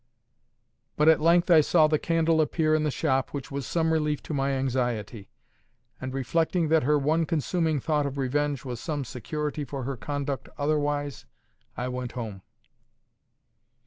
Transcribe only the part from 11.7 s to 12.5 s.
I went home.